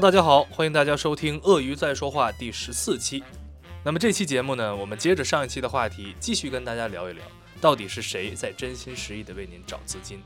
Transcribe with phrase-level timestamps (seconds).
[0.00, 3.24] 大家好，欢迎大家收听《鳄鱼在说话》第十四期。
[3.84, 7.24] 那么这期节目呢，我们接着上一期的话题，继续跟大家聊一聊，
[7.60, 10.22] 到底是谁在真心实意的为您找资金。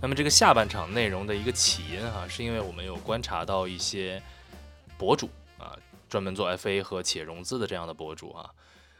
[0.00, 4.22] 那么这个下半场内容的一个起因哈、是因为我们有观察到一些
[4.96, 5.28] 博主
[5.58, 5.76] 啊，
[6.08, 8.50] 专门做 FA 和企业融资的这样的博主啊，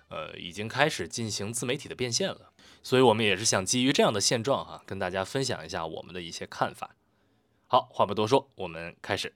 [0.09, 2.51] 呃，已经开始进行自媒体的变现了。
[2.83, 6.97] 所以我们也是想基于这样的现状哈、跟大家分享一下我们的一些看法。
[7.69, 9.33] 好，话不多说，我们开始。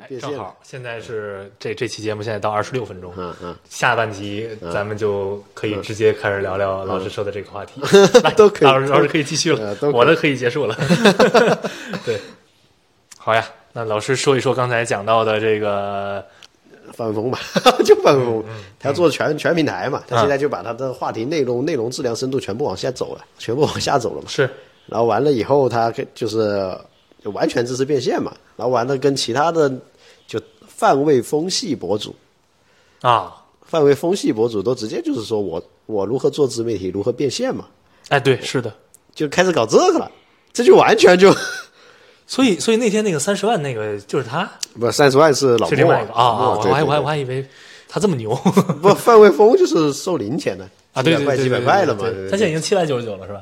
[0.00, 7.80] 哎就变现了正好，现在是这这期节目现在到二十六分钟，嗯嗯，下半集咱们就可以直接开始聊聊老师说的这个话题，
[8.22, 10.76] 来都可以老师老师可以继续了我的可以结束了。
[12.04, 12.20] 对，
[13.16, 16.24] 好呀，那老师说一说刚才讲到的这个，
[16.92, 17.38] 范峰吧，
[17.84, 24.28] 就范峰，嗯他要做全全平台嘛，他现在就把他的话题内容、内容质量、深度全部往下走了，全部往下走了嘛。
[24.28, 24.48] 是。
[24.86, 26.78] 然后完了以后，他跟就是
[27.24, 28.32] 就完全支持变现嘛。
[28.56, 29.70] 然后完了跟其他的
[30.76, 32.14] 就泛位风系博主、
[33.00, 37.64] 啊，范卫风系博主都直接就是说我我如何做自媒体，如何变现嘛，
[38.08, 38.72] 哎，对，是的。
[39.14, 40.10] 就开始搞这个了。
[40.52, 41.34] 这就完全就
[42.26, 47.46] 所以，所以那天那个三十万那个就是他，不三十万是老是另莫外一个啊我还我还我还以为
[47.88, 48.34] 他这么牛
[48.82, 51.02] 不范卫风就是收零钱的 啊！
[51.02, 52.04] 对对几百块几百块了嘛。
[52.30, 53.40] 他现在已经七百九十九了，是吧？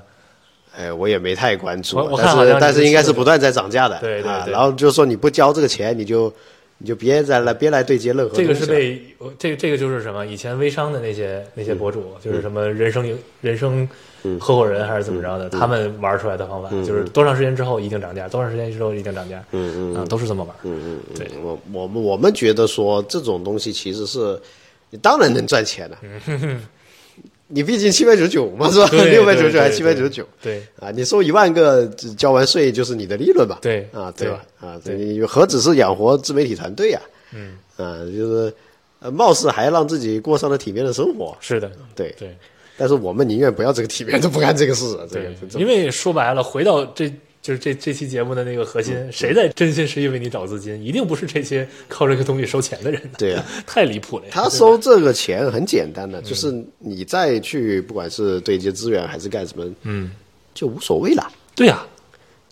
[0.77, 6.33] 哎，我也没太关注但是是但是应该是不断在涨价的，啊，对对对然后就是说你不交这个钱，你就
[6.79, 10.27] 你就别再来别来对接任何这个是被呃这个这个就是什么？
[10.27, 13.89] 以前微商的那些那些博主，嗯就是什么人生营人生
[14.41, 15.39] 合伙人还是怎么着嗯。
[15.39, 19.97] 的，他们玩出来的方法，就是多长时间之后一定涨价，多长时间之后一定涨价，嗯嗯。
[19.97, 20.57] 啊，都是这么玩。
[20.65, 21.29] 嗯嗯嗯，对。
[21.43, 24.39] 我我们我们觉得说这种东西其实是
[24.91, 25.99] 你当然能赚钱了，
[27.49, 28.89] 你毕竟七百九十九嘛是吧？
[28.89, 30.27] 对 六百九十九还对对七百九十九。
[30.43, 33.59] 对啊，你收一万个，交完税就是你的利润吧？
[33.61, 34.45] 对啊，对吧？
[34.61, 37.01] 啊，你何止是养活自媒体团队呀？
[37.35, 38.55] 嗯，啊，就是
[39.01, 41.37] 呃，貌似还让自己过上了体面的生活。
[41.41, 42.37] 是的，对，对
[42.77, 44.85] 但是我们宁愿不要这个体面，都不干这个事。
[45.11, 47.13] 这个对，因为说白了，回到这。
[47.45, 50.83] 就是这这期节目的那个核心，嗯谁在真心实意为你找资金？
[50.83, 52.99] 一定不是这些靠这个东西收钱的人。
[53.19, 54.25] 对啊， 太离谱了！
[54.31, 60.11] 他收这个钱很简单的，就是你再去不管是对接资源还是干什么，嗯，
[60.55, 61.31] 就无所谓了。
[61.55, 61.87] 对呀，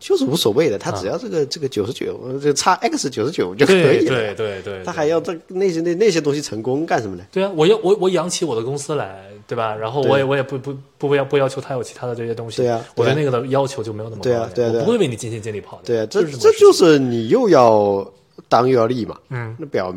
[0.02, 4.34] 就是无所谓的，他只要这个这个九十九，这个差 x 九十九就可以了。
[4.34, 7.22] 对对对，他还要这那些那那些东西成功干什么呢？
[7.30, 9.76] 对啊，我要我我养起我的公司来，对吧？
[9.76, 12.56] 然后我也我也不不不要不要求他有其他的这些东西。
[12.56, 15.82] 对啊我对那个的要求就没有那么高对啊对啊对啊我不会为你尽心尽力跑的。
[15.84, 18.04] 对啊，这这就是你又要
[18.48, 19.16] 当又要立嘛。
[19.30, 19.94] 嗯，那表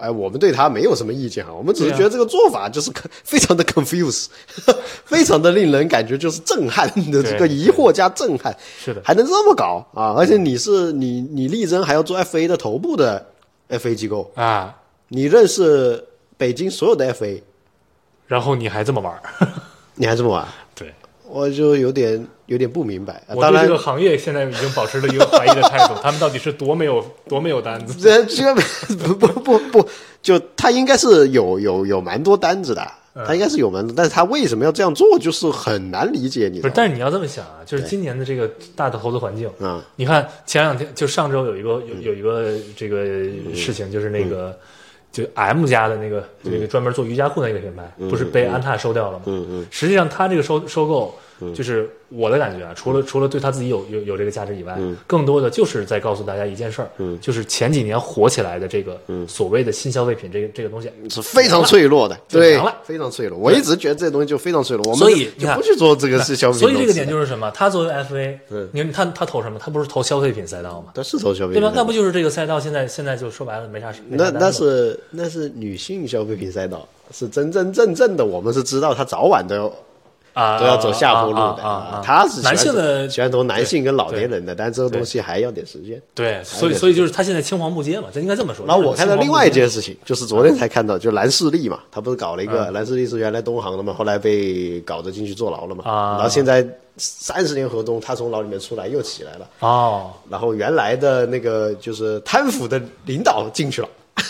[0.00, 4.26] 哎，我们对他没有什么意见哈，我们只是觉得这个做法就是可非常的 confuse，
[5.04, 8.56] 非常的令人感觉就是震撼的这个疑惑加震撼。
[8.78, 10.14] 是的，还能这么搞啊！
[10.16, 13.26] 而且你是你你力争还要做 FA 的头部的
[13.68, 14.74] FA 机构，啊，
[15.08, 16.04] 你认识
[16.36, 17.42] 北京所有的 FA，
[18.26, 19.48] 然后你还这么玩儿，
[19.94, 20.46] 你还这么玩？
[20.74, 20.94] 对。
[21.30, 23.14] 我就有点有点不明白。
[23.28, 27.94] 啊当然我对这个，行业现在已经保持了一个怀疑的态度， 他们到底是多没有 多没有单子？
[28.02, 28.54] 这这
[28.96, 29.88] 不不不不，
[30.20, 32.82] 就他应该是有有有蛮多单子的，
[33.14, 33.24] 嗯。
[33.26, 36.60] 他应该是有蛮多，但是他为什么要这样做，就是很难理解，你？
[36.60, 39.80] 不是但是你要这么想啊，就是今年的这个大的投资环境，嗯。
[39.96, 41.70] 你看前两天就上周有一个
[42.02, 42.98] 有有一个这个
[43.54, 44.56] 事情，就是那个
[45.12, 49.24] 就 M 家的那个就那个专门做瑜伽裤的那个品牌，不是被安踏收掉了吗？
[49.26, 49.66] 嗯嗯。
[49.70, 51.18] 实际上，他这个收收购，
[51.54, 56.88] 就是我的感觉啊，除了除了对他自己有有有这个价值以外，更多的就是在告诉大家一件事儿，
[57.20, 63.38] 就是前几年火起来的这个所谓的新消费品这个这个东西，是非常脆弱的，对非常脆弱。
[63.38, 67.50] 我一直觉得这东西就非常脆弱，我们所以你不去做这个是消费品所以这个点就是什么？
[67.52, 69.58] 他作为 FA，嗯你看他他投什么？
[69.58, 70.92] 他不是投消费品赛道吗？
[70.94, 71.68] 他是投消费对吧？
[71.68, 72.58] 品那不就是这个赛道？
[72.58, 79.72] 现在现在就说白了没啥那那是那是女性消费品赛道，是真真正正的，我们是知道他早晚都要
[80.32, 81.62] 啊都要走下坡路的。
[81.62, 86.00] 啊他是男性的喜欢投男性跟老年人的，但这个东西还要点时间。
[86.14, 88.66] 对，所以所以就是他现在青黄不接嘛，这应该这么说。
[88.66, 96.14] 然后我看到另外一件，事情，就是昨天才看到，就蓝世力嘛，他不是搞了一个蓝世力是原来东航的嘛，后来被搞得进去坐牢了嘛，啊。
[96.14, 96.66] 然后现在
[96.96, 103.88] 三十年河东，他从牢里面出来又起来了，哦，然后原来的那个就是贪腐的领导进去了。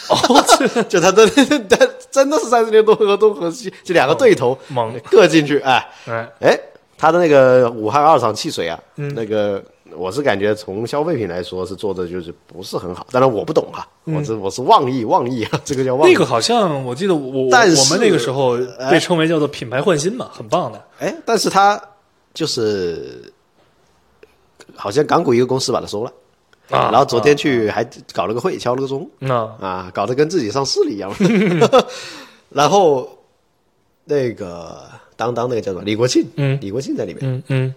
[0.08, 0.44] 哦，
[0.88, 1.28] 就他真
[1.68, 4.98] 他真的是三十年多河东和西，这两个对头猛。
[5.10, 5.88] 各进去，哎。
[6.06, 6.60] 哎，哎，
[6.96, 9.12] 他的那个武汉二厂汽水啊，嗯。
[9.14, 9.62] 那个
[9.96, 18.90] 我是感觉从消费品来说是做的就是不是很好，当然我不懂哈，我是我是妄议妄议啊，这个叫妄那个好像我记得我我但我们那个时候哎。
[18.90, 20.82] 被称为叫做品牌换新嘛，很棒的。
[20.98, 21.80] 哎，但是他
[22.34, 23.32] 就是
[24.76, 26.12] 好像港股一个公司把它收了，
[26.70, 27.82] 啊然后昨天去还
[28.12, 31.12] 搞了个会，敲了个钟，那啊，搞得跟自己上市了一样。
[32.50, 33.08] 然后
[34.04, 34.82] 那个
[35.16, 37.74] 当当那个叫什么李国庆，嗯李国庆在里面，嗯嗯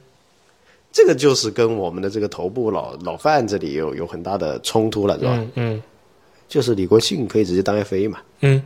[0.92, 5.32] 这个就是跟我们的这个头部老老范这里有有很大的冲突了，是吧？
[5.36, 5.84] 嗯嗯
[6.50, 8.62] 就是李国庆可以直接当 FA 嘛，嗯，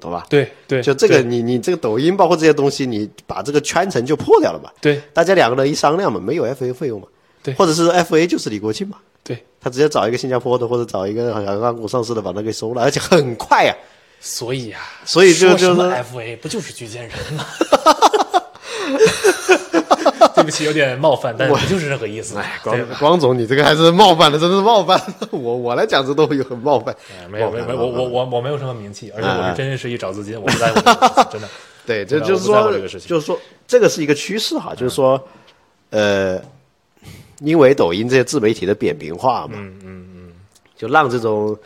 [0.00, 0.26] 懂吧？
[0.28, 4.70] 对对，就这个，对你你这个抖音包括这些东西，你把这个圈层就破掉了嘛？
[4.80, 7.06] 对大家两个人一商量嘛，没有 FA 费用嘛？
[7.44, 8.96] 对或者是 FA 就是李国庆嘛？
[9.22, 13.76] 对，他直接找一个新加坡的或者找一个好像港股上市的把它给收了，而且很快啊！
[14.20, 17.46] 所以啊，所以就是 FA 不就是居间人吗？
[20.34, 22.36] 对不起，有点冒犯，但我就是这个意思？
[22.36, 25.00] 哎，光光总，你这个还是冒犯的，真的是冒犯。
[25.30, 26.94] 我我来讲这都有很冒犯。
[27.10, 30.80] 哎没有没有没有，我我我我没有什么名气，而且我哎是真真实意找资金，我不在乎
[31.30, 31.48] 真的。
[31.86, 35.22] 对，这就是说这个事，情就是说，这个是一个趋势哈，就是说，
[35.90, 36.40] 呃，
[37.40, 40.32] 因为抖音这些自媒体的扁平化嘛，嗯嗯嗯，
[40.76, 41.56] 就让这种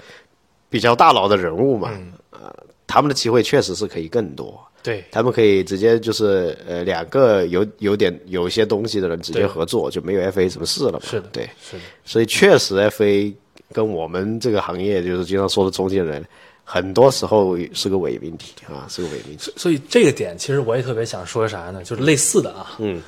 [0.70, 2.54] 比较大佬的人物嘛，嗯呃，
[2.86, 4.58] 他们的机会确实是可以更多。
[4.80, 11.00] 对他们可以直接就是呃两个有有点有一些东西的人直接合作，就没有 FA 什么事了嘛。
[11.02, 13.34] 是的，对，是的，所以确实 FA
[13.72, 16.24] 跟我们这个行业就是经常说的中间人，
[16.64, 19.52] 很多时候是个伪命题啊，是个伪命题。
[19.56, 21.82] 所以这个点其实我也特别想说啥呢？
[21.82, 23.02] 就是类似的啊，嗯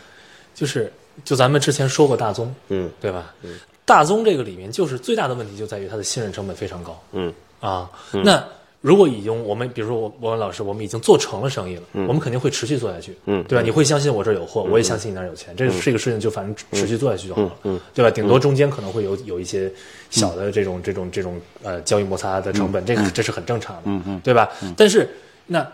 [0.54, 0.92] 就是
[1.24, 2.90] 就咱们之前说过大宗，嗯。
[3.00, 3.34] 对吧？
[3.42, 3.58] 嗯。
[3.84, 7.00] 大宗这个里面就是最大的问题就在于它的信任成本非常高。
[7.12, 7.32] 嗯。
[7.60, 7.90] 啊。
[8.24, 8.42] 那
[8.80, 12.06] 如果已经我们比如说我我老师我们已经做成了生意了，嗯。
[12.06, 13.42] 我们肯定会持续做下去，嗯。
[13.44, 13.62] 对吧？
[13.64, 17.80] 你会相信我这儿有货，我也相信你那儿有钱，这这个事情就反正持续做下去就好了，嗯。
[17.92, 18.10] 对吧？
[18.10, 19.70] 顶多中间可能会有有一些
[20.08, 24.02] 小的这种这种这种呃交易摩擦的成本，这个这是很正常的，嗯。
[24.06, 24.20] 嗯。
[24.24, 24.48] 对吧？
[24.76, 25.08] 但是
[25.46, 25.66] 那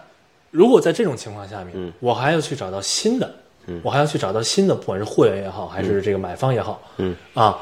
[0.50, 3.34] 如果在这种情况下面，我还要去找到新的，
[3.82, 7.14] 我还要去找到新的，不管是货源也好，还是这个买方也好，嗯。
[7.34, 7.58] 啊，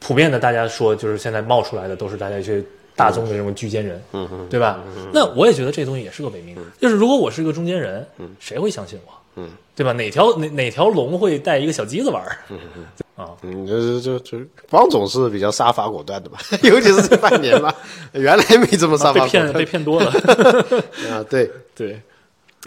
[0.00, 2.62] 普遍的大家说就是现在冒出来的都是大家一些
[2.94, 4.80] 大宗的这种居间人，嗯嗯对吧？
[5.12, 6.54] 那我也觉得这东西也是个伪命。
[6.54, 8.06] 题，就是如果我是个中间人，
[8.38, 9.12] 谁会相信我？
[9.36, 9.92] 嗯，对吧？
[9.92, 12.38] 哪条哪哪条龙会带一个小鸡子玩儿？
[13.16, 14.38] 啊，嗯，就就就
[14.70, 17.74] 汪总是比较杀伐果断的吧， 尤其是这半年吧，
[18.12, 19.44] 原来没这么杀被伐果断。
[19.46, 20.10] 骗被骗多了，
[21.10, 21.24] 啊。
[21.30, 22.00] 对，对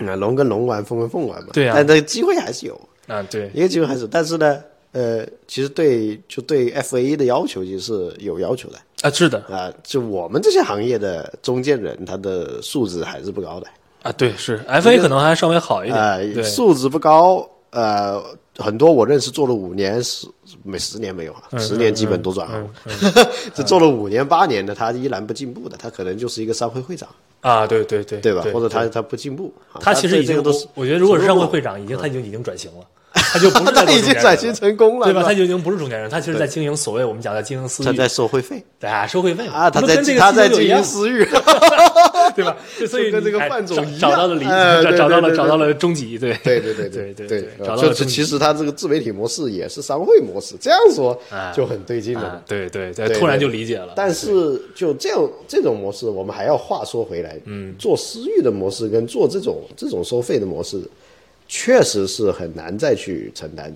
[0.06, 1.50] 啊，龙跟龙玩，凤跟凤玩嘛。
[1.54, 4.62] 对啊但这个机会还是有，啊对一个机会还是有，但是呢，
[4.92, 9.72] 呃，其实对就对 FA 的要求其实是有要求的啊是的啊。
[9.84, 13.68] 就我们这些行业的中间人，他的素质还是不高的
[14.04, 17.48] 啊对是 FA 可能还稍微好一啊点，，对素质不高。
[17.70, 18.24] 呃，
[18.56, 20.26] 很多我认识做了五年十
[20.64, 22.68] 没十年没有啊，嗯十年基本都转嗯
[22.98, 23.26] 行。
[23.54, 27.08] 这做了五年八年的，他依然不进步的，他可能就是一个商会会长，
[27.42, 28.44] 啊对对对对吧？
[28.54, 35.24] 或者他他不进步，啊他其实已经都是我我觉得如果是商会会长，已经他已经已经转型了，他就不 他已经转型成功了，对吧？
[35.24, 38.63] 他就已经不是中间人，他其实在经营所谓我们讲的经营私域，他在收会费。
[38.80, 41.25] 对啊，收会费嘛啊，他在他在经营私域，
[42.36, 42.58] 对吧？
[42.88, 47.90] 所以跟这个范总找到了理解，找到了，找到了终极，对，对， 对，对，对，对，找到了。
[47.90, 51.20] 就是其实他这个自媒体模式也是商会模式，这样说
[51.56, 52.44] 就很对劲了。
[52.48, 53.94] 对对，突然就理解了。
[53.96, 60.82] 但是就这样这种模式，我们还要话说回来，嗯，做私域的模式跟做这种这种收费的模式，
[61.48, 63.74] 确实是很难再去承担。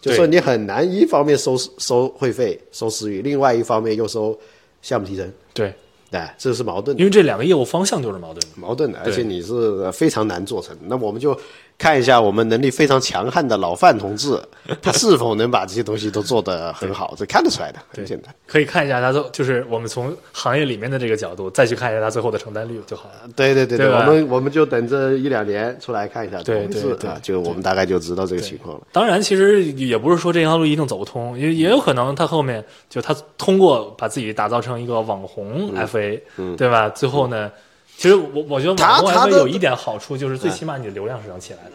[0.00, 4.36] 就说你很难一方面收收会费、收私域，另外一方面又收
[4.80, 5.72] 项目提成，对。
[6.12, 8.48] 哎，这是矛盾的因为这两个业务方向就是矛盾的。
[8.56, 10.76] 矛盾的，而且你是非常难做成。
[10.82, 11.36] 那我们就
[11.82, 14.40] 看一下我们能力非常强悍的老范同志，
[14.80, 18.32] 他是否能把这些东西都做得很好，这看得出来的，很简单。
[18.46, 23.28] 可以看一下他最，就是我们从行业里面的这个角度，再去看一下他最后的承担率就好了。
[23.34, 28.86] 对对对对吧我们我们就等这一两年出来看一下对对对啊，就我们大概就知道这个情况了。
[28.92, 36.88] 当然，其实也不是说这条路一定走不通，也也有可能他后面就他通过把自己打造成一个网红 FA，嗯、对吧？
[36.90, 37.50] 最后呢，
[37.96, 41.72] 其实我我觉得他他的有一点好处，就是最起码你的流量是能起来的。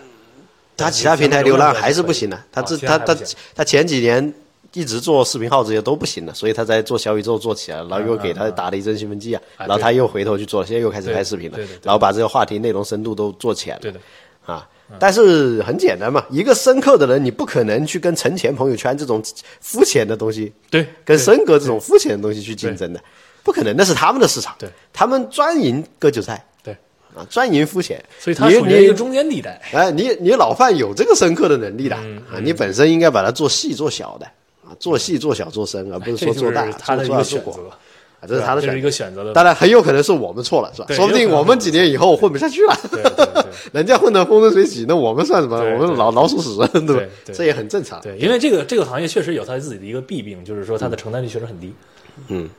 [0.75, 4.33] 他其他平台流量还是不行的，他啊这他他其他前几年
[4.73, 13.81] 一直做视频号这些都不行的，所以他在做小宇宙做起来了，然后又给他打了一针兴奋剂啊，啊然后他又回头去做了，现在又开始拍视频了然后把这个话题内容深度都做起来了。
[13.81, 13.99] 对的，
[14.45, 14.67] 啊。
[14.99, 19.21] 但是很简单嘛，一个深刻的人，你不可能去跟陈前朋友圈这种
[19.59, 23.01] 肤浅的东西，对，跟对森哥这种肤浅的东西去竞争的，
[23.47, 26.73] 不可能，那是他们的市场，对，他们专营割韭菜对，
[27.15, 29.61] 啊，专营肤浅，所以他你属于一个中间地带。
[29.71, 34.25] 哎，你你老范有这个深刻的能力的、嗯啊，你本身应该把它做细做小的
[34.67, 37.77] 啊，做细做小做深，而不是说做大他的一做做大做广个选择。
[38.19, 39.31] 啊，这是他的选这是一个选择的。
[39.31, 40.87] 当然很有可能是我们错了，是吧？
[40.89, 45.55] 说不定我们几年以后混不下去了，对对对 人家混得风生水起，那我们算什么？
[45.57, 47.09] 我们老老鼠屎，对吧对？
[47.25, 48.01] 对这也很正常。
[48.01, 51.71] 对，因为这个这个行业确实有它自己的一个弊病，就是说它的承担率确实很低，嗯，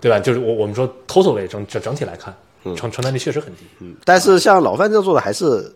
[0.01, 0.19] 对吧？
[0.21, 2.35] 就是我我们说 total 整整整体来看，
[2.77, 5.73] 承承担率确实很低，嗯，但是像老范这样做的，还是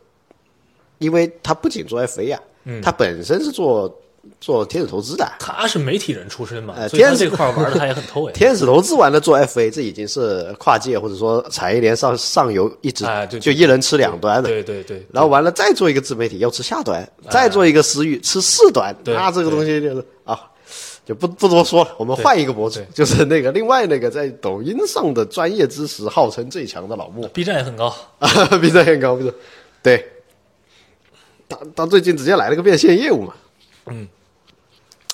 [0.99, 2.81] 因为他不仅做 FA 啊，嗯。
[2.83, 3.93] 他本身是做
[4.41, 8.33] 做天使投资的，他是媒体人出身嘛，呃所以他天使这块玩的他也很透 哎。
[8.33, 13.05] 天使投资完了做 FA，这已经是跨界或者说产业链上上游一直
[13.41, 14.49] 就一人吃两端的。
[14.49, 20.39] 对对对，然后完了，再做一个自媒体，要吃下端，再做一个私域，吃四端，对那这个东西就是啊，
[21.05, 21.95] 就不不多说了。
[21.99, 28.29] 我们换一个博主，就是那个另外那个在抖音上的专业知识号称最强的老莫 B 站也很高，啊，
[28.61, 29.35] 比这很高，不是？
[29.83, 30.09] 对，
[31.49, 33.35] 他他最近直接来了个变现业务嘛，
[33.87, 34.07] 嗯，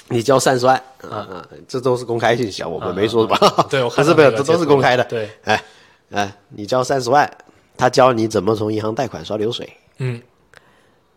[0.08, 3.38] 你交三十万啊啊，这都是公开信息啊，我们没说吧？
[3.40, 5.04] 啊对我看不是不是，到那个这都是公开的。
[5.04, 5.64] 对，哎
[6.10, 7.30] 哎，你交三十万，
[7.76, 9.70] 他教你怎么从银行贷款刷流水。
[9.98, 10.20] 嗯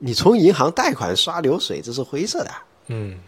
[0.04, 2.50] 你从银行贷款刷流水，这是灰色的。
[2.88, 3.20] 嗯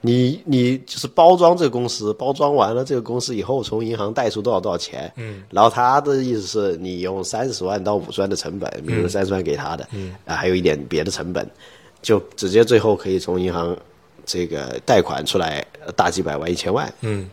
[0.00, 11.48] 你你就是包装这个公司，包装完了这个公司以后，从银行贷出多少多少钱，嗯，然后他的意思是你用三十万到五十万的成本，比如三十万给他的，嗯，啊还有一点别的成本，
[12.00, 13.76] 就直接最后可以从银行
[14.24, 17.28] 这个贷款出来呃大几百万、一千万，嗯，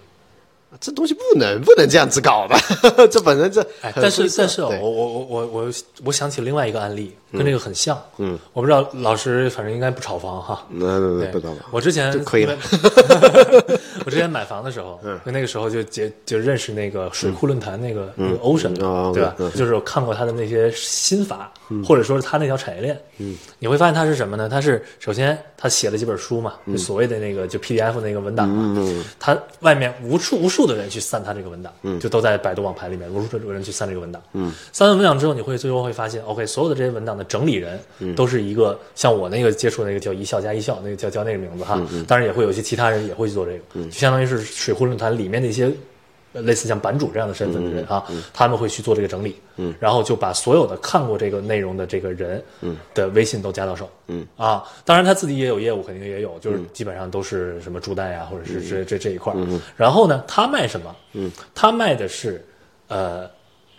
[0.80, 2.56] 这东西不能不能这样子搞的，
[3.08, 5.74] 这本身这哎，但是但是哦我我我我我
[6.06, 12.24] 我想起另外一个案例，跟这个很像，嗯，我不知道老师反正应该不炒房哈，那那那不炒房，我之前了。
[14.06, 19.36] 我之前买房的时候，嗯，那个时候就结就认识那个水库论坛那个那个 Ocean，哦对吧？
[19.56, 21.52] 就是我看过他的那些心法，
[21.86, 24.48] 或者说是他那条产业链，嗯，你会发现他是什么呢？
[24.48, 28.82] 他是首先他写了几本书嘛，就所谓的那个就 PDF 那个文档嘛，
[29.20, 32.00] 他外面无处无数的人去散他这个文档，嗯。
[32.00, 37.80] 就都在百度网盘里面，无数的人去散这个文档，嗯，散完文档之后，你会最后会发现，OK，所有的这些文档的整理人
[38.16, 45.70] 都是一个像我那个接触的那个叫一笑加一笑，那个叫叫那个名字哈，当然也会有一些其他人也会去做这个，就相当于是水浒论坛里面的一些。
[46.38, 54.26] 呃类似像版主这样的身份的人啊，他们会去做这个整理，嗯，然后就把所有的看过这个内容的这个人，嗯，的微信都加到手，嗯。
[54.38, 60.96] 啊，当然他自己也有业务，肯定也有，就是基本上都是什么助贷啊，或者是这这这一块儿，然后呢，他卖什么？
[61.14, 62.46] 嗯，他卖的是，
[62.88, 63.28] 呃，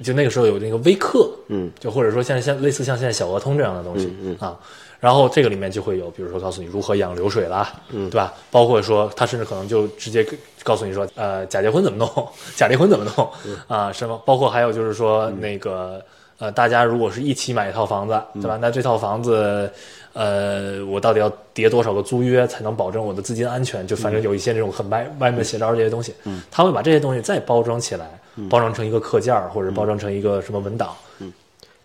[0.02, 4.36] 就那个时候有那个微课，嗯，就或者说像像类似像现在小额通这样的东西，嗯。
[4.40, 4.58] 啊。
[5.00, 8.34] 然后这个里面就会有，比如说告诉你如何养流水啦，嗯，对吧？
[8.50, 10.26] 包括说他甚至可能就直接
[10.64, 13.30] 告诉你说，呃，假结婚怎么弄， 假离婚怎么弄，
[13.68, 14.20] 啊，什么？
[14.26, 16.04] 包括还有就是说那个，
[16.38, 18.58] 呃，大家如果是一起买一套房子，对吧？
[18.60, 19.70] 那这套房子，
[20.14, 23.86] 呃，我到底要叠多少个租约才能保证我的资金安全？
[23.86, 28.18] 就反正有一些这种很歪歪门邪招这些东西，嗯，他会把这些东西再包装起来，
[28.50, 31.32] 包装成一个课件儿，或者包装成一个什么文档，嗯。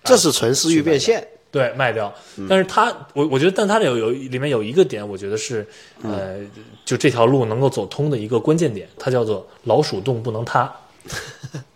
[0.04, 1.26] 这是纯私域变现。
[1.54, 2.12] 对，卖掉。
[2.50, 5.66] 但是他，我我觉得，但他这有有里面有一个点，我觉得是，
[6.02, 6.40] 呃，
[6.84, 10.74] 就这条路能够走通的一个关键点，它叫做老鼠洞不能塌。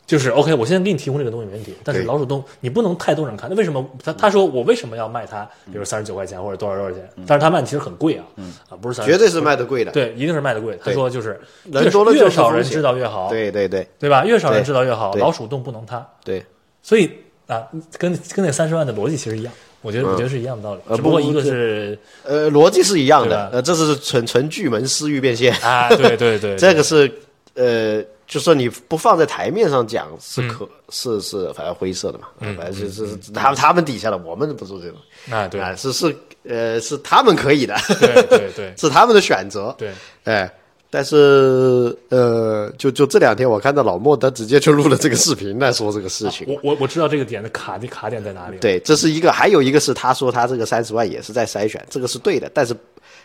[0.08, 3.50] 就是 OK，我现在给你提供这个东西没问题，但是老鼠洞你不能太多人看。
[3.50, 5.44] 那为什么他他说我为什么要卖它？
[5.66, 7.10] 比如三十九块钱或者多少多少钱？
[7.28, 8.24] 但是他卖的其实很贵啊，
[8.70, 9.92] 啊不是三，绝对是卖的贵的。
[9.92, 10.80] 对，一定是卖的贵。
[10.82, 11.38] 他说就是
[11.70, 14.24] 人越多了越少人知道越好，对对对对吧？
[14.24, 16.08] 越少人知道越好，老鼠洞不能塌。
[16.24, 16.42] 对，
[16.82, 17.12] 所以
[17.48, 17.64] 啊，
[17.98, 23.50] 跟跟那三十万的逻辑其实一样，我觉得、我觉得是一样的道理，呃只不过一个是呃，逻辑是一样的。
[23.54, 27.12] 呃，这是纯纯巨门私域变现，啊， 对对对，这个是
[27.54, 30.48] 呃，就说你不放在台面上讲是嗯。
[30.50, 34.98] 可、是是反正灰色的嘛，反正就是是他们他们底下的，我们不做这种
[35.30, 35.60] 啊对。
[35.60, 36.16] 啊，是是
[36.48, 38.74] 呃是他们可以的，对对对。
[38.78, 39.92] 是他们的选择，对，
[40.24, 40.52] 哎。
[40.90, 46.48] 但是，呃，就就这两天，我看到老莫他直接就录了这个视频来说这个事情。
[46.48, 52.76] 我我我知道这个点的卡的卡点在哪里，对，这是一个，还有一个是他说他这个三十万也是在筛选，这个是对的，但是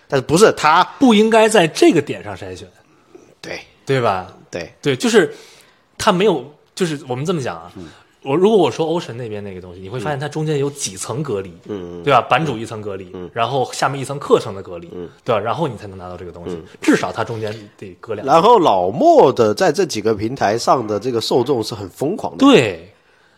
[0.08, 2.68] 但是不是他不应该在这个点上筛选，
[3.40, 4.34] 对对吧？
[4.50, 5.32] 对对，就是
[5.96, 7.72] 他没有，就是我们这么讲啊。
[7.76, 7.86] 嗯
[8.22, 12.20] 我如果我说欧神那边那个东西，你会发现它中间有几层隔离，嗯，对吧？
[12.22, 13.28] 版主一层隔离，嗯。
[13.32, 15.40] 然后下面一层课程的隔离，嗯，对吧？
[15.40, 16.64] 然后你才能拿到这个东西，嗯。
[16.80, 18.26] 至少它中间得隔两。
[18.26, 22.92] 然后老莫的在这几个平台上的这个受众是很疯狂的，对，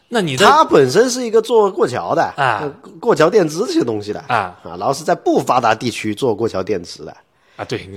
[0.09, 2.69] 那你在他本身是一个做过桥的啊呃
[3.01, 7.17] 过桥电子这些东西的啊啊，然后是在不发达地区做过桥电池的，
[7.57, 7.89] 啊，对，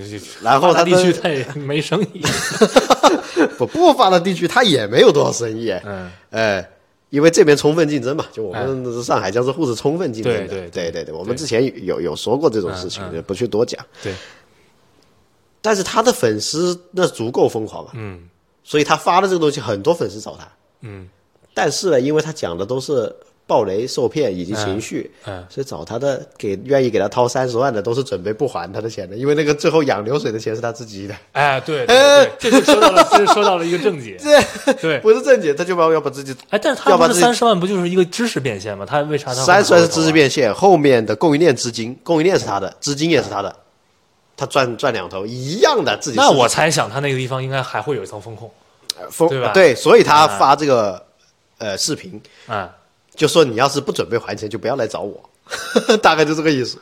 [0.41, 2.23] 然后发达地区他也没生意，
[3.59, 6.69] 不不发达地区他也没有多少生意，嗯，哎，
[7.09, 11.05] 因为这边充分竞争嘛，就我们上海江浙沪是充分竞争的，对对对。
[11.05, 13.83] 对我们之前有有说过这种事情，就不去多讲。
[14.03, 14.13] 对，
[15.61, 18.27] 但是他的粉丝那足够疯狂啊，嗯，
[18.63, 20.47] 所以他发的这个东西很多粉丝找他，
[20.81, 21.07] 嗯。
[21.53, 23.15] 但是呢，因为他讲的都是
[23.47, 34.17] 暴雷、受骗以及情绪，嗯所以找他的给愿意给他掏三十万的都是准备不还他的钱的，因为那个最后养流水的钱是他自己的，哎，对 对对，这就说到了，这就说到了一个正解。
[34.21, 38.85] 对对，不是正解，他就把要把自己哎，但是他要把自己三十万，不就是一个知识变现吗？
[38.85, 40.29] 他为啥他三十万是知识变？
[40.29, 43.55] 现，后面的供应链资金，供应链是他的，资金也是他的，
[44.35, 46.17] 他赚赚两头一样的自己。
[46.17, 48.51] 那我猜想他那个地方应该还会有一层风控
[49.09, 51.01] 风对吧对，所以他发这个
[51.59, 52.69] 呃视频，啊，
[53.17, 55.29] 就说你要是不准备还钱，就不要来找我，
[56.01, 56.77] 大概就这个意思。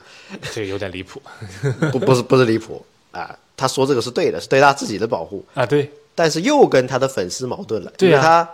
[0.54, 1.20] 这个有点离谱。
[1.92, 2.86] 不不是不是离谱。
[3.12, 5.65] 啊，他说这个是对的，是对他自己的保护，啊。
[5.65, 8.12] 对，但是又跟他的粉丝矛盾了，对啊。
[8.12, 8.50] 因为他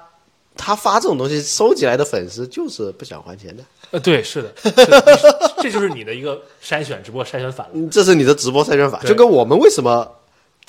[0.55, 10.07] 他发这种东西收集来的粉丝就是不想还钱的，呃，对，是的，是的这就是你的一个筛选，只不过筛选法这是你的直播筛选法，就跟我们为什么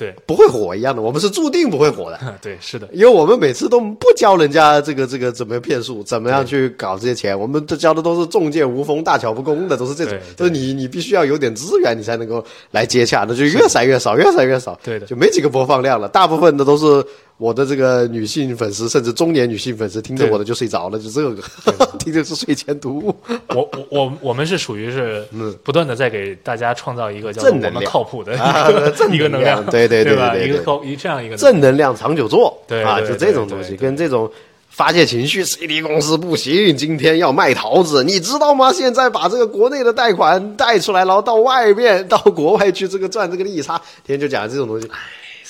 [0.03, 2.19] 对，不会火一样的，我们是注定不会火的。
[2.43, 15.07] 对，是的，因为我们每次都不教人家这个这个怎么骗术，怎么样去搞这些钱，我们都教的都是重剑无锋、大巧不工的，都是这种就，是你你必须要有点资源，你才能够来接洽，那就越筛越少，越筛越少，对的。
[15.07, 17.05] 就没几个播放量了，大部分的都是
[17.43, 21.43] 我的这个女性粉丝，甚至中年女性粉丝，听着我的就睡着了，就这个，
[21.99, 23.17] 听着是睡前读物，
[23.49, 25.27] 我我我我们是属于是
[25.65, 27.91] 不断的在给大家创造一个叫我们正能量。
[27.91, 30.37] 靠谱的啊一个正 一个能量，对对对吧？
[30.37, 34.31] 一个靠一这样一个正能量长久做，啊，对啊就这种东西，跟这种
[34.69, 38.73] 发泄情绪，CD 公司不行，今天要卖桃子，你知道吗？
[38.73, 44.89] 现在把这个国内的贷款贷出来，然后到外面到国外去这个赚这个利差，天天就讲这种东西，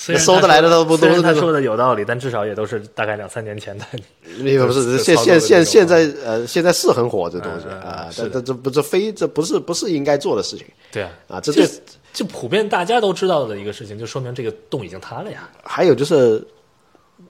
[0.03, 3.85] 虽然收得来的都不都是他说的有道理，但至少也都是大概两三年前的。
[4.43, 11.81] 那个不是现现现现在呃现在是很火这东西啊，是的但但这不这非这不是不是应该做的事情对啊，啊，这这对
[12.11, 15.49] 这普遍大家都知道的一个事情，就说明这个洞已经塌了呀。
[15.63, 16.45] 还有就是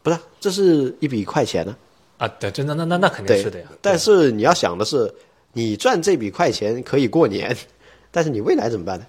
[0.01, 1.75] 不是这是一笔快钱呢，
[2.17, 3.67] 啊，对，真的，那那那肯定是的呀。
[3.81, 5.13] 但是你要想的是，
[5.53, 7.55] 你赚这笔快钱可以过年，
[8.09, 9.05] 但是你未来怎么办呢？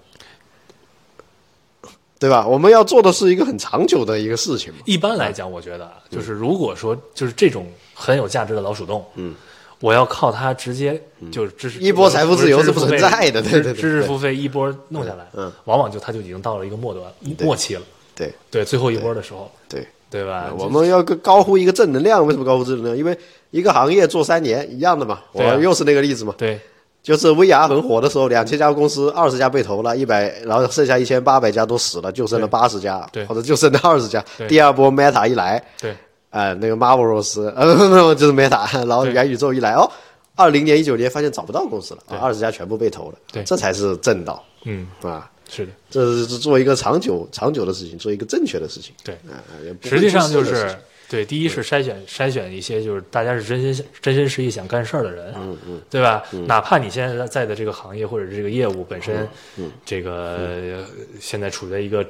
[2.17, 2.47] 对吧？
[2.47, 4.79] 我们要做的是一个很长久的一个事情嘛。
[4.85, 9.35] 一般来讲，我觉得啊，就是如果说就是这种很有价值的老鼠洞，嗯，
[9.79, 17.05] 我要靠它直接就是知识一波财富自由是不存在的对对对知知识付费一波弄下来，嗯，往往就它就已经到了一个末端
[17.41, 17.81] 末期了，
[18.15, 20.51] 对对，最后一波的时候，对，对吧？
[20.57, 22.25] 我们要高呼一个正能量。
[22.25, 22.97] 为什么高呼正能量？
[22.97, 23.17] 因为
[23.51, 25.19] 一个行业做三年一样的嘛。
[25.33, 26.59] 我又是那个例子嘛，对
[27.05, 34.25] 就是 VR 很火的时候，两千家公司，二十家被投了，一百，然后剩下一千八百家都死了，就剩了八十家，对或者就剩了二十家。
[34.47, 35.95] 第二波 Meta 一来，对
[36.31, 39.87] 呃，那个 Marvelous，呃，就是 Meta，然后元宇宙一来，哦，
[40.33, 45.29] 二零年、一九年发现找不到公司了，二十家全部被投了，对这才是正道嗯，啊！
[45.47, 48.95] 是的，这是做一个长久、长久的事情，做一个正确的事情。
[49.03, 49.13] 对。
[49.29, 49.37] 啊，
[49.83, 50.75] 实际上就是
[51.09, 56.23] 对，第一是筛选筛选一些就是大家是真心真心实意想干事儿的人，嗯嗯，对吧？
[56.47, 60.85] 哪怕你现在在的这个行业或者是这个业务本身，嗯，这个呃
[61.19, 62.05] 现在处在一个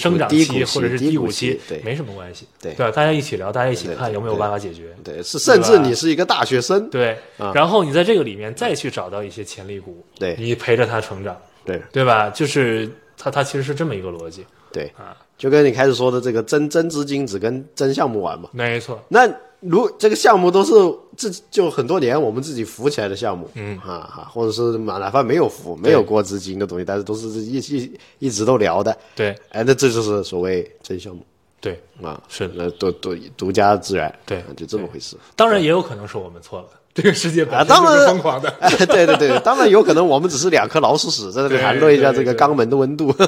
[0.00, 1.78] 生长期或者是低谷期期，对。
[1.84, 2.72] 没什么关系，对。
[2.74, 2.90] 吧？
[2.90, 10.34] 大家一起聊，大家一起看有没有办法解决，对，是甚至你是一个大学生，对啊，然后你在这个里面再去找到一些潜力股，对。
[10.38, 11.80] 你陪着他成长，对。
[11.92, 12.28] 对吧？
[12.30, 18.48] 就是他他其实是这么一个逻辑，对啊，就跟你开始说的这个真真资金只跟真项目玩嘛。
[18.52, 19.28] 没错，那
[19.60, 20.72] 如这个项目都是
[21.16, 23.76] 自就很多年我们自己扶起来的项目，嗯。
[23.78, 29.34] 啊哈，或者是哪哪怕没有扶没有过资金的东西，但是都是一一一直都聊的，对。
[29.50, 31.22] 哎，那这就是所谓真项目。
[31.60, 31.80] 对。
[32.02, 34.38] 啊，是那独独独家资源，对。
[34.40, 35.16] 啊就这么回事。
[35.34, 38.48] 当然也有可能是我们错了，这个世界本啊，当然疯狂的。
[38.58, 43.12] 哎，对对对，当然有可能我们只是两颗老鼠屎在那里谈论一下这个肛门的温度。
[43.12, 43.26] 对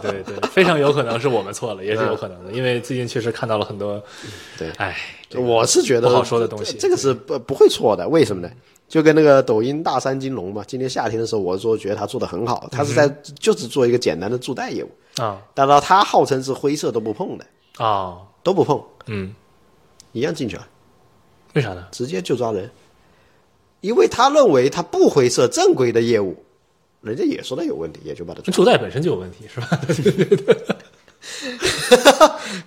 [0.00, 4.02] 对对，非常有可能是我们错了，也是有可能的，因为最近确实看到了很多，
[4.56, 4.96] 对哎，
[5.36, 8.08] 我是觉得不好说的东西这这个是不不会错的。
[8.08, 8.50] 为什么呢？
[8.88, 14.90] 就跟那个抖音大山金融嘛，今年夏天的时候，我说觉得他做的很好，他是在就是做一个简单的助贷业务，
[15.22, 19.32] 啊但到他号称是灰色都不碰的，啊，都不碰，嗯，
[20.10, 20.66] 一样进去了，
[21.52, 21.86] 为啥呢？
[21.92, 22.68] 直接就抓人，
[23.80, 26.36] 因为他认为他不灰色正规的业务，
[27.00, 28.52] 人家也说他有问题，也就把他抓。
[28.52, 29.68] 助贷本身就有问题，是吧？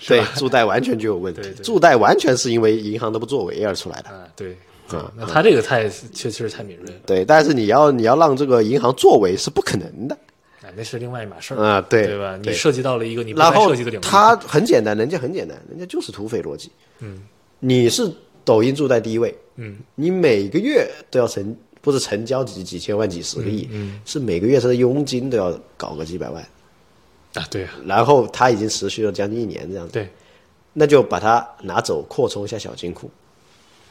[0.07, 4.09] 对，助贷完全就有问题对，对助贷完全是因为银行的不作为而出来的。
[4.09, 4.55] 啊，对，
[4.89, 10.17] 啊那他这个太确确实太敏锐了，对，但是你要你要让这个银行作为是不可能的
[10.63, 12.37] 哎，那是另外一码事儿啊，对对吧？
[12.41, 16.71] 你涉及到了一个你不该然后涉及的领域，它很简单，人家很简单，人家就是土匪逻辑。
[16.99, 17.21] 嗯，
[17.59, 18.09] 你是
[18.43, 26.41] 抖音住在第一位，嗯，你每个月都要成不是成交几几千万、几十个亿，嗯，是每个月他的佣金都要搞个几百万，
[27.33, 29.93] 啊，对啊，然后他已经持续了将近一年这样子。
[29.93, 30.09] 对，
[30.73, 33.09] 那就把它拿走，扩充一下小金库。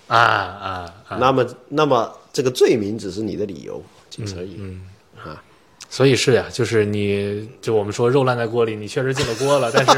[0.08, 1.16] 啊啊啊！
[1.18, 4.56] 那么，那么这个罪名只是你的理由，仅此而已。
[4.58, 4.82] 嗯
[5.16, 5.42] 啊，
[5.88, 9.92] 所以是呀，就是你就我们说肉烂在锅里，你确实进了锅了，但是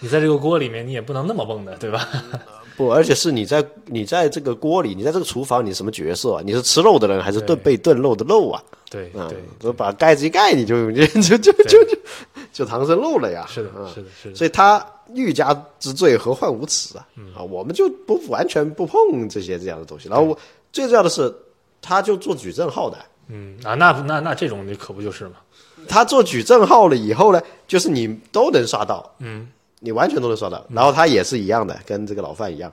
[0.00, 2.08] 你在这个锅里面，你也不能那么蹦的，对吧？
[2.76, 6.42] 不，而且是你在你在这个锅里，你在这个厨房，你什么角色啊？
[6.44, 8.62] 你是吃肉的人，还是炖被炖肉的肉啊？
[8.88, 11.98] 对啊对，，就把盖子一盖，你就就就就就就
[12.52, 13.44] 就唐僧肉了呀。
[13.48, 14.34] 是的啊，是的，是的。
[14.36, 17.06] 所以他欲加之罪，何患无辞啊？
[17.16, 20.08] 嗯啊，我们就不完全不碰这些这样的东西。
[20.08, 20.38] 然后我
[20.72, 21.34] 最重要的是，
[21.82, 22.96] 他就做矩阵号的。
[23.26, 25.32] 嗯啊，那那那这种你可不就是嘛？
[25.88, 29.48] 他做矩阵号了以后呢，就是你都能刷到，嗯，
[29.80, 30.64] 你完全都能刷到。
[30.70, 32.72] 然后他也是一样的，跟这个老范一样，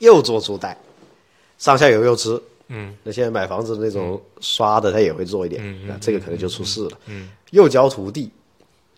[0.00, 0.76] 又做出贷，
[1.58, 2.40] 上下游又吃。
[2.68, 6.90] 嗯，那现在买房子那种刷的，他也会做一点，嗯嗯那这个可能就出事了。
[7.06, 8.30] 嗯，又教徒弟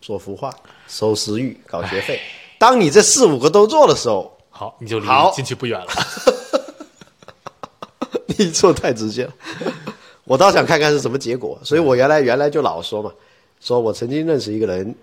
[0.01, 0.53] 做孵化、
[0.87, 2.19] 收私域、搞学费。
[2.57, 5.87] 当你这四五个都做的时候，好，你就离好进去不远了。
[8.37, 9.33] 你做太直接了，
[10.25, 11.57] 我倒想看看是什么结果。
[11.63, 13.11] 所以我原来原来就老说嘛，
[13.61, 14.93] 说我曾经认识一个人，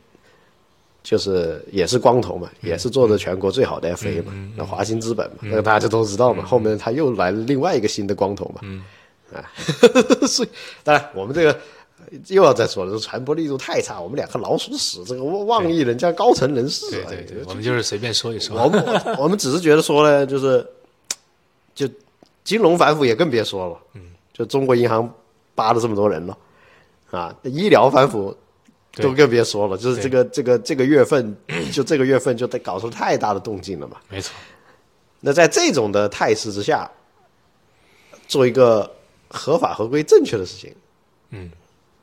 [1.08, 6.44] 就是也是光头嘛，也是做的全国最好的 FA 嘛，那华兴资本嘛，那个大家都知道嘛。
[6.44, 8.60] 后面他又来了另外一个新的光头嘛，
[9.32, 9.40] 啊，
[10.28, 10.48] 所以
[10.84, 11.58] 当然我们这个。
[12.28, 18.56] 又要再说了，这传播力度太差，我们两个老鼠屎，这个妄议人家高层人士，哎对对对，我们就是随便说一说。
[18.56, 20.66] 我们我们只是觉得说呢，就是
[21.74, 21.86] 就
[22.44, 24.00] 金融反腐也更别说了，嗯，
[24.32, 25.12] 就中国银行
[25.54, 26.38] 扒了这么多人了，
[27.10, 28.38] 啊，医疗反腐对
[29.02, 31.36] 都更别说了，就是这个这个这个月份，
[31.72, 33.96] 就这个月份就得搞出太大的动静了嘛。
[34.08, 34.34] 没错，
[35.20, 36.90] 那在这种的态势之下，
[38.26, 38.90] 做一个
[39.28, 40.74] 合法合规正确的事情，
[41.30, 41.50] 嗯，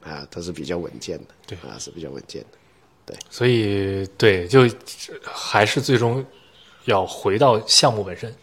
[0.01, 1.58] 啊，它是比较稳健的，对。
[1.69, 2.58] 啊，是比较稳健的。
[3.05, 3.17] 对。
[3.29, 4.62] 所以对，就
[5.23, 6.25] 还是最终
[6.86, 8.34] 要回到项目本身，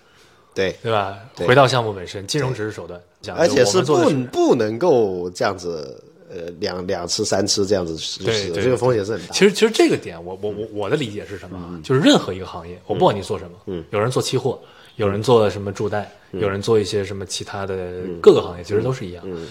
[0.55, 1.19] 对，对吧？
[1.35, 1.47] 对。
[1.47, 3.01] 回到项目本身，金融只是手段，
[3.37, 6.03] 而且是不不能够这样子，
[6.35, 9.33] 呃，两两次三次这样子实对这个风险是很大。
[9.35, 11.79] 其实，其实这个点，我我我我的理解是什么啊？
[11.85, 14.59] 就是任何一个行业，我不管你做什么，嗯，有人做期货，
[14.97, 19.23] 有人做什么助贷，有人做一些什么其他的各个行业，其实都是一样。
[19.27, 19.47] 嗯，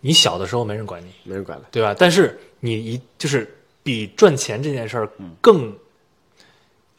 [0.00, 1.64] 你小的时候没人管你，没人管了。
[1.72, 1.94] 对吧？
[1.98, 5.08] 但是你一就是比赚钱这件事儿
[5.40, 5.72] 更，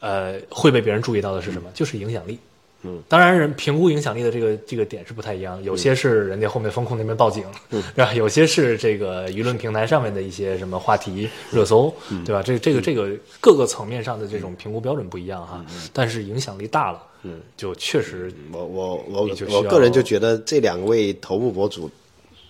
[0.00, 1.70] 呃，会被别人注意到的是什么？
[1.72, 2.38] 就是影响力。
[2.84, 8.12] 嗯，当然，人评估影响力的这个这个点是不太一样的，有些是人家后面风控那边报警，嗯， 对吧？
[8.14, 12.42] 有些是这个舆论平台上面的一些什么话题热搜，对吧？
[12.42, 21.88] 这这个这个各个层面上的这种评估标准不一样哈，但是影响力大了，嗯，就确实我我我我个人就觉得这两位头部博主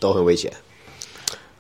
[0.01, 0.51] 都很危险，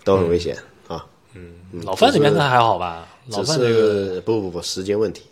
[0.02, 0.56] 都很危险、
[0.88, 1.04] 啊。
[1.35, 1.52] 嗯
[1.85, 3.06] 老范那边只是他还好吧？
[3.28, 5.22] 老范这个不不不时间问题。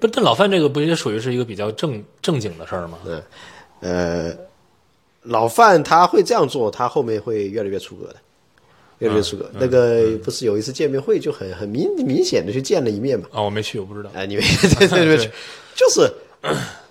[0.00, 2.98] 不，但老范这个不也属于是一个比较正正经的事儿吗？
[3.04, 3.22] 对，
[3.80, 4.34] 呃，
[5.22, 8.16] 老范他会这样做，他后面会越来越出格的，
[8.98, 9.50] 越来越出格。
[9.54, 13.26] 那个不是有一次见面会就很很明明显的去见了一面嘛？
[13.32, 14.10] 啊，我没去，我不知道。
[14.14, 14.44] 哎，你们
[14.78, 15.30] 在这里面去，
[15.74, 16.12] 就是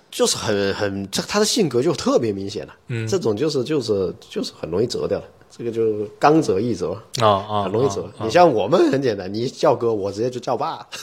[0.09, 2.73] 就是很很这他的性格就特别明显了。
[2.87, 8.03] 嗯，这种就是就是就是很容易折掉的，这个就刚折易折，啊啊，很容易折。
[8.17, 10.87] 啊你像我们很简单，你叫哥，我直接就叫爸。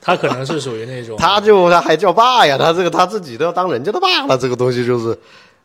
[0.00, 5.16] 他可能是属于那种他就他还叫爸呀，他这个他自己都要当人家的爸了，这个东西就是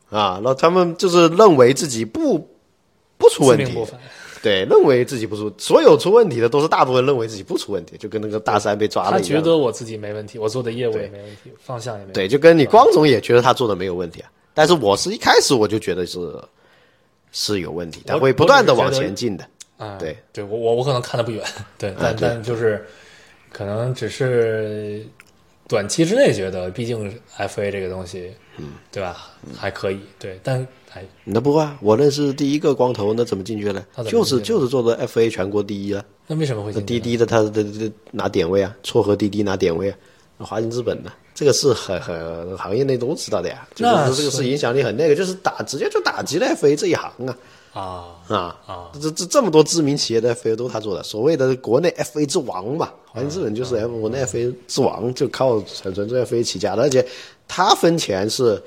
[0.10, 2.38] 啊，那他们就是认为自己不
[3.18, 3.74] 不出问题。
[4.44, 9.44] 对，认为自己不出，所有出问题的都是大部分认为自己不出问题，就跟那个大山被抓他觉了一样。
[9.44, 12.20] 得我自己没问题，我做的业务也没问题，方向也没问题。
[12.20, 16.20] 对，就跟你光总也觉得他做的没有问题啊，但是我是一开始我就觉得是
[17.32, 19.44] 是有问题，他会不断的往前进的。
[19.78, 21.44] 啊，对对，我我我可能看的不远，
[21.80, 22.86] 对，但对但就是
[23.56, 25.06] 可能只是
[25.66, 30.60] 短期之内觉得，毕竟 FA 这个东西，嗯，对吧，还可以，对，但
[30.94, 34.04] 哎，那不啊，我认识第一个光头，那怎么进去的他？
[34.04, 36.04] 怎么就是就是做的 FA 全国第一啊。
[36.28, 36.74] 那为什么会？
[36.82, 39.98] 滴滴的他的的拿点位啊，撮合滴滴拿点位啊，
[40.40, 47.38] 华金资本的这个是很很行业内都知道的呀，就那是这个是影响力很那个，就是打直接就打击了 FA 这一行啊。
[47.74, 48.90] 啊啊啊！
[49.02, 57.06] 这这这么多知名企业的 FA 都是他做的，所谓的国内 FA 之王嘛，华兴资本就是 F 国内 FA 之王，就靠纯纯做 FA 起家的，而且
[57.50, 58.64] 他分钱是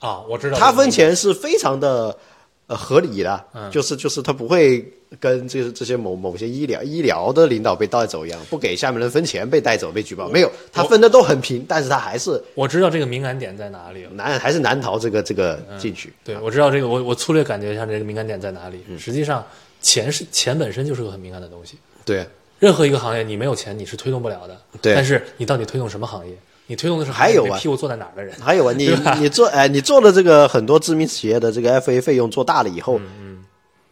[0.00, 2.18] 啊，我知道他分钱是非常的
[2.66, 4.84] 呃合理的，嗯就是就是他不会
[5.20, 14.10] 跟这这些某某些医疗医疗的领导被带走一样，不给下面人分钱被带走被举报，没有，他分的都很平，但是他还是我知道这个敏感点在哪里了。
[14.12, 16.12] 难还是难逃这个这个进去。
[16.24, 18.82] 对，我知道这个，我我粗略感觉一下这个敏感点在哪里。
[18.98, 19.44] 实际上，
[19.80, 22.26] 钱是钱本身就是个很敏感的东西，对
[22.58, 24.58] 任何一个行业，你没有钱你是推动不了的。
[24.80, 26.34] 对但是你到底推动什么行业？
[26.66, 28.34] 你推动的是还有啊屁股坐在哪儿的人？
[28.40, 33.44] 还有啊，你你做哎，你做了这个很多知名企业的这个 FA 费用做大了以后，嗯。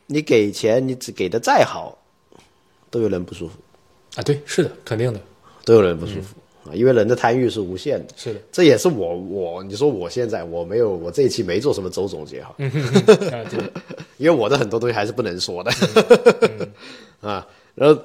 [0.06, 1.96] 你给钱，你只给的再好，
[2.90, 3.54] 都有人不舒服，
[4.16, 5.18] 啊，对，是的，肯定的，
[5.64, 6.34] 都有人不舒服、
[6.68, 8.12] 啊，因为人的贪欲是无限的。
[8.14, 8.40] 是的。
[8.50, 13.40] 这也是我我你说我现在我没有我这一期没做什么周总结哈， 啊，
[14.18, 15.70] 因为我的很多东西还是不能说的，
[16.42, 16.72] 嗯。
[17.30, 18.02] 啊，然后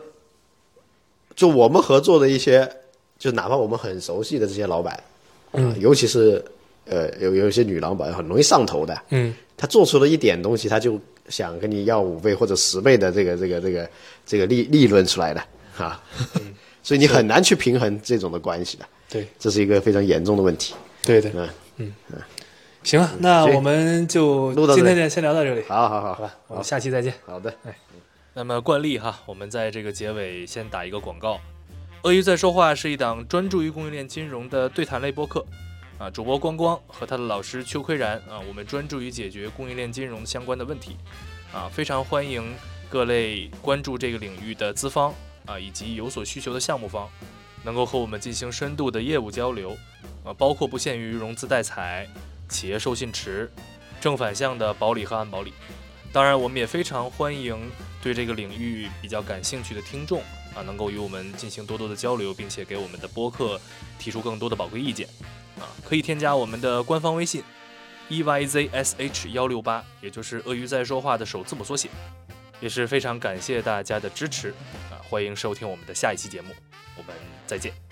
[1.35, 2.71] 就我们合作的一些，
[3.17, 5.01] 就哪怕我们很熟悉的这些老板，
[5.53, 6.43] 嗯，尤其是
[6.85, 10.99] 呃有有一些女老板很容易上头的，嗯，他做出了一点东西，他就
[11.29, 13.89] 想跟你要五倍或者十倍的这个这个这个
[14.25, 15.43] 这个利利润出来的
[15.77, 16.01] 啊，
[16.83, 20.73] 所以你很难去平衡这种的关系的，对，这是一个非常严重的问题。
[21.03, 21.29] 对的。
[21.33, 22.19] 嗯嗯嗯，
[22.83, 26.35] 行了，那我们就录到今天就先聊到这里，好好好好吧？
[26.47, 27.13] 我们下期再见。
[27.25, 27.53] 好的。
[28.33, 31.39] 那么惯例哈，我们在这个结尾先打一个广告。
[32.07, 35.45] 鳄鱼在说话是一档专注于供应链金融的对谈类播客，
[35.97, 40.95] 啊，主播光光和他的老师邱奎然啊，我们专注于解决供应链金融相关的问题，
[41.51, 42.55] 啊，非常欢迎
[42.87, 45.13] 各类关注这个领域的资方
[45.45, 47.09] 啊，以及有所需求的项目方，
[47.65, 49.75] 能够和我们进行深度的业务交流，
[50.23, 52.07] 啊，包括不限于融资代采、
[52.47, 53.51] 企业授信池、
[53.99, 55.51] 正反向的保理和安保理。
[56.13, 57.69] 当然，我们也非常欢迎
[58.01, 60.23] 对这个领域比较感兴趣的听众
[60.57, 63.61] 啊，能够与我们进行多多的交流，并且给我们的播客
[63.99, 65.07] 提出更多的宝贵意见。
[65.59, 67.43] 啊，可以添加我们的官方微信
[68.09, 71.89] e y z s h 幺六八，也就是鳄鱼在说话的首字母缩写，
[72.59, 74.49] 也是非常感谢大家的支持。
[74.89, 76.53] 啊，欢迎收听我们的下一期节目，
[76.97, 77.15] 我们
[77.45, 77.86] 再见。